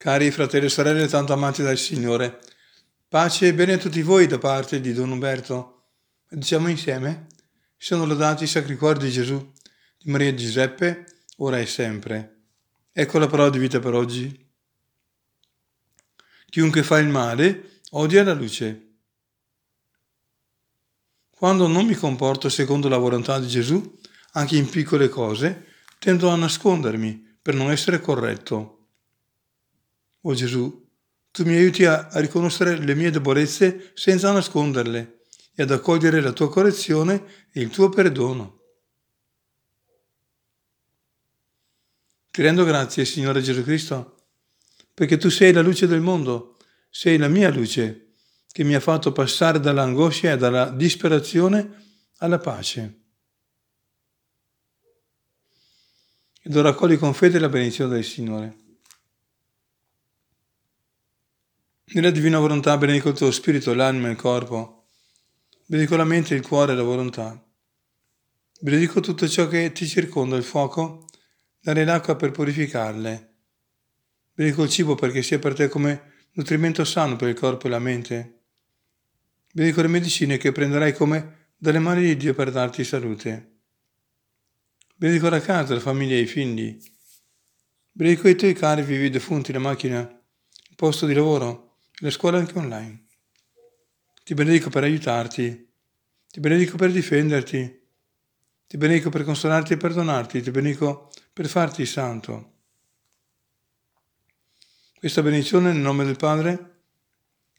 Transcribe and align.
Cari 0.00 0.30
fratelli 0.30 0.64
e 0.64 0.70
sorelle 0.70 1.06
tanto 1.08 1.34
amati 1.34 1.62
dal 1.62 1.76
Signore, 1.76 2.40
pace 3.06 3.48
e 3.48 3.52
bene 3.52 3.74
a 3.74 3.76
tutti 3.76 4.00
voi 4.00 4.26
da 4.26 4.38
parte 4.38 4.80
di 4.80 4.94
Don 4.94 5.10
Umberto. 5.10 5.88
Diciamo 6.26 6.68
insieme, 6.68 7.26
sono 7.76 8.06
lodati 8.06 8.44
i 8.44 8.46
sacri 8.46 8.78
cuori 8.78 8.98
di 8.98 9.10
Gesù, 9.10 9.52
di 9.98 10.10
Maria 10.10 10.28
e 10.28 10.34
Giuseppe, 10.34 11.04
ora 11.36 11.58
e 11.58 11.66
sempre. 11.66 12.44
Ecco 12.90 13.18
la 13.18 13.26
parola 13.26 13.50
di 13.50 13.58
vita 13.58 13.78
per 13.78 13.92
oggi. 13.92 14.50
Chiunque 16.48 16.82
fa 16.82 16.96
il 16.96 17.08
male 17.08 17.80
odia 17.90 18.24
la 18.24 18.32
luce. 18.32 18.94
Quando 21.28 21.66
non 21.66 21.84
mi 21.84 21.94
comporto 21.94 22.48
secondo 22.48 22.88
la 22.88 22.96
volontà 22.96 23.38
di 23.38 23.48
Gesù, 23.48 24.00
anche 24.32 24.56
in 24.56 24.66
piccole 24.66 25.10
cose, 25.10 25.66
tendo 25.98 26.30
a 26.30 26.36
nascondermi 26.36 27.36
per 27.42 27.52
non 27.52 27.70
essere 27.70 28.00
corretto. 28.00 28.79
O 30.22 30.34
Gesù, 30.34 30.88
tu 31.30 31.44
mi 31.44 31.54
aiuti 31.54 31.84
a, 31.84 32.08
riconoscere 32.14 32.76
le 32.76 32.94
mie 32.94 33.10
debolezze 33.10 33.92
senza 33.94 34.32
nasconderle 34.32 35.24
e 35.54 35.62
ad 35.62 35.70
accogliere 35.70 36.20
la 36.20 36.32
tua 36.32 36.50
correzione 36.50 37.24
e 37.52 37.60
il 37.60 37.70
tuo 37.70 37.88
perdono. 37.88 38.58
Ti 42.30 42.42
rendo 42.42 42.64
grazie, 42.64 43.04
Signore 43.04 43.42
Gesù 43.42 43.62
Cristo, 43.62 44.26
perché 44.94 45.16
tu 45.16 45.28
sei 45.30 45.52
la 45.52 45.62
luce 45.62 45.86
del 45.86 46.00
mondo, 46.00 46.56
sei 46.88 47.16
la 47.16 47.28
mia 47.28 47.50
luce, 47.50 48.14
che 48.52 48.64
mi 48.64 48.74
ha 48.74 48.80
fatto 48.80 49.12
passare 49.12 49.60
dall'angoscia 49.60 50.32
e 50.32 50.36
dalla 50.36 50.70
disperazione 50.70 51.98
alla 52.18 52.38
pace. 52.38 52.98
Ed 56.42 56.56
ora 56.56 56.70
accogli 56.70 56.98
con 56.98 57.14
fede 57.14 57.38
la 57.38 57.48
benedizione 57.48 57.94
del 57.94 58.04
Signore. 58.04 58.59
Nella 61.92 62.12
divina 62.12 62.38
volontà 62.38 62.78
benedico 62.78 63.08
il 63.08 63.16
tuo 63.16 63.32
spirito, 63.32 63.74
l'anima 63.74 64.06
e 64.06 64.12
il 64.12 64.16
corpo. 64.16 64.90
Benedico 65.66 65.96
la 65.96 66.04
mente, 66.04 66.36
il 66.36 66.46
cuore 66.46 66.72
e 66.72 66.76
la 66.76 66.84
volontà. 66.84 67.44
Benedico 68.60 69.00
tutto 69.00 69.28
ciò 69.28 69.48
che 69.48 69.72
ti 69.72 69.88
circonda, 69.88 70.36
il 70.36 70.44
fuoco, 70.44 71.06
dare 71.58 71.84
l'acqua 71.84 72.14
per 72.14 72.30
purificarle. 72.30 73.34
Benedico 74.32 74.62
il 74.62 74.70
cibo 74.70 74.94
perché 74.94 75.20
sia 75.24 75.40
per 75.40 75.54
te 75.54 75.66
come 75.66 76.28
nutrimento 76.34 76.84
sano 76.84 77.16
per 77.16 77.28
il 77.28 77.34
corpo 77.34 77.66
e 77.66 77.70
la 77.70 77.80
mente. 77.80 78.42
Benedico 79.52 79.82
le 79.82 79.88
medicine 79.88 80.36
che 80.36 80.52
prenderai 80.52 80.92
come 80.92 81.48
dalle 81.56 81.80
mani 81.80 82.02
di 82.02 82.16
Dio 82.16 82.34
per 82.34 82.52
darti 82.52 82.84
salute. 82.84 83.62
Benedico 84.94 85.28
la 85.28 85.40
casa, 85.40 85.74
la 85.74 85.80
famiglia 85.80 86.14
e 86.14 86.20
i 86.20 86.26
figli. 86.26 86.78
Benedico 87.90 88.28
i 88.28 88.36
tuoi 88.36 88.54
cari 88.54 88.82
vivi 88.82 89.10
defunti, 89.10 89.52
la 89.52 89.58
macchina, 89.58 89.98
il 89.98 90.76
posto 90.76 91.04
di 91.04 91.14
lavoro 91.14 91.66
la 92.00 92.10
scuola 92.10 92.38
anche 92.38 92.58
online. 92.58 93.04
Ti 94.24 94.34
benedico 94.34 94.70
per 94.70 94.84
aiutarti, 94.84 95.68
ti 96.28 96.40
benedico 96.40 96.76
per 96.76 96.92
difenderti, 96.92 97.88
ti 98.66 98.76
benedico 98.76 99.10
per 99.10 99.24
consolarti 99.24 99.74
e 99.74 99.76
perdonarti, 99.76 100.40
ti 100.40 100.50
benedico 100.50 101.10
per 101.32 101.48
farti 101.48 101.84
santo. 101.84 102.52
Questa 104.98 105.22
benedizione 105.22 105.72
nel 105.72 105.80
nome 105.80 106.04
del 106.04 106.16
Padre 106.16 106.66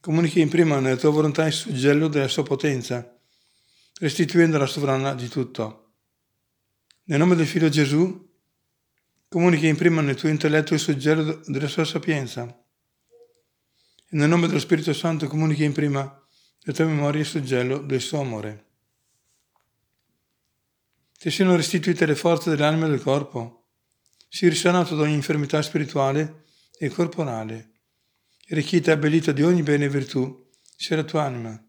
comunichi 0.00 0.40
in 0.40 0.48
prima 0.48 0.78
nella 0.78 0.96
tua 0.96 1.10
volontà 1.10 1.46
il 1.46 1.52
suggello 1.52 2.08
della 2.08 2.28
sua 2.28 2.42
potenza, 2.42 3.18
restituendo 3.98 4.56
la 4.56 4.66
sovrana 4.66 5.14
di 5.14 5.28
tutto. 5.28 5.92
Nel 7.04 7.18
nome 7.18 7.34
del 7.34 7.46
Figlio 7.46 7.68
Gesù 7.68 8.28
comunichi 9.28 9.66
in 9.66 9.76
prima 9.76 10.00
nel 10.00 10.16
tuo 10.16 10.30
intelletto 10.30 10.72
il 10.72 10.80
suggello 10.80 11.42
della 11.46 11.68
sua 11.68 11.84
sapienza 11.84 12.64
nel 14.10 14.28
nome 14.28 14.48
dello 14.48 14.58
Spirito 14.58 14.92
Santo 14.92 15.28
comunichi 15.28 15.62
in 15.62 15.72
prima 15.72 16.00
la 16.62 16.72
tua 16.72 16.84
memoria 16.84 17.20
il 17.20 17.26
suggello 17.26 17.78
del 17.78 18.00
suo 18.00 18.20
amore. 18.20 18.66
Ti 21.18 21.30
siano 21.30 21.54
restituite 21.54 22.06
le 22.06 22.16
forze 22.16 22.50
dell'anima 22.50 22.86
e 22.86 22.90
del 22.90 23.02
corpo, 23.02 23.68
si 24.28 24.48
risanato 24.48 24.96
da 24.96 25.02
ogni 25.02 25.14
infermità 25.14 25.60
spirituale 25.62 26.44
e 26.78 26.88
corporale, 26.88 27.82
arricchita 28.48 28.90
e 28.90 28.94
abbellita 28.94 29.32
di 29.32 29.42
ogni 29.42 29.62
bene 29.62 29.84
e 29.84 29.90
virtù, 29.90 30.48
sia 30.76 30.96
la 30.96 31.04
tua 31.04 31.24
anima. 31.24 31.64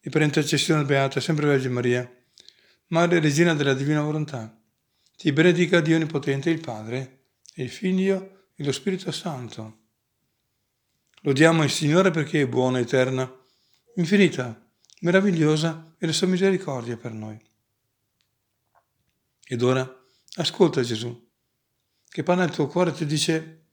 E 0.00 0.10
per 0.10 0.22
intercessione 0.22 0.84
beata, 0.84 1.20
sempre 1.20 1.46
Vergine 1.46 1.72
Maria, 1.72 2.24
Madre 2.88 3.20
Regina 3.20 3.54
della 3.54 3.74
Divina 3.74 4.02
Volontà, 4.02 4.60
ti 5.16 5.32
benedica 5.32 5.80
Dio 5.80 5.96
Onnipotente, 5.96 6.50
il 6.50 6.60
Padre, 6.60 7.28
il 7.54 7.70
Figlio 7.70 8.50
e 8.54 8.64
lo 8.64 8.72
Spirito 8.72 9.10
Santo 9.10 9.83
Lodiamo 11.26 11.64
il 11.64 11.70
Signore 11.70 12.10
perché 12.10 12.42
è 12.42 12.46
buona, 12.46 12.80
eterna, 12.80 13.34
infinita, 13.94 14.62
meravigliosa 15.00 15.94
e 15.98 16.04
la 16.04 16.12
sua 16.12 16.26
misericordia 16.26 16.98
per 16.98 17.12
noi. 17.12 17.40
Ed 19.46 19.62
ora 19.62 19.90
ascolta 20.34 20.82
Gesù, 20.82 21.30
che 22.10 22.22
parla 22.22 22.44
il 22.44 22.50
tuo 22.50 22.66
cuore 22.66 22.90
e 22.90 22.92
ti 22.92 23.06
dice, 23.06 23.68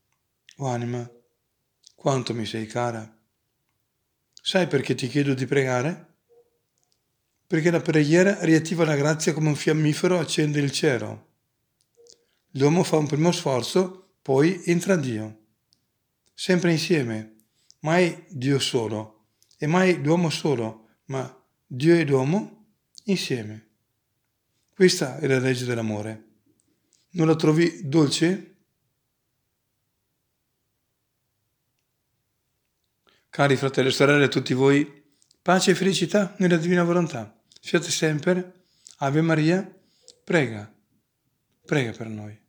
o 0.57 0.65
oh 0.65 0.69
anima, 0.69 1.09
quanto 1.93 2.33
mi 2.33 2.45
sei 2.45 2.67
cara. 2.67 3.19
Sai 4.41 4.67
perché 4.67 4.95
ti 4.95 5.09
chiedo 5.09 5.33
di 5.33 5.45
pregare? 5.45 6.19
Perché 7.47 7.69
la 7.69 7.81
preghiera 7.81 8.45
riattiva 8.45 8.85
la 8.85 8.95
grazia 8.95 9.33
come 9.33 9.49
un 9.49 9.55
fiammifero 9.55 10.17
accende 10.17 10.61
il 10.61 10.71
cielo. 10.71 11.31
L'uomo 12.51 12.83
fa 12.83 12.95
un 12.95 13.07
primo 13.07 13.33
sforzo, 13.33 14.13
poi 14.21 14.61
entra 14.67 14.95
Dio. 14.95 15.39
Sempre 16.33 16.71
insieme, 16.71 17.39
mai 17.81 18.25
Dio 18.29 18.59
solo 18.59 19.27
e 19.57 19.67
mai 19.67 20.01
l'uomo 20.01 20.29
solo, 20.29 20.89
ma 21.05 21.45
Dio 21.65 21.95
e 21.95 22.05
l'uomo 22.05 22.75
insieme. 23.05 23.69
Questa 24.73 25.17
è 25.17 25.27
la 25.27 25.39
legge 25.39 25.65
dell'amore. 25.65 26.29
Non 27.11 27.27
la 27.27 27.35
trovi 27.35 27.87
dolce? 27.87 28.55
Cari 33.29 33.55
fratelli 33.55 33.89
e 33.89 33.91
sorelle, 33.91 34.25
a 34.25 34.29
tutti 34.29 34.53
voi, 34.53 35.05
pace 35.41 35.71
e 35.71 35.75
felicità 35.75 36.35
nella 36.39 36.57
divina 36.57 36.83
volontà. 36.83 37.39
Siate 37.61 37.91
sempre, 37.91 38.63
Ave 38.97 39.21
Maria, 39.21 39.79
prega, 40.23 40.73
prega 41.65 41.91
per 41.91 42.07
noi. 42.07 42.40